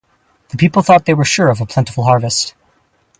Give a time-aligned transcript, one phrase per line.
[0.49, 2.55] The people thought they were sure of a plentiful harvest.